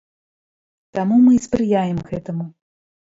Таму 0.97 1.17
мы 1.25 1.31
і 1.35 1.41
спрыяем 1.47 1.97
гэтаму. 2.09 2.45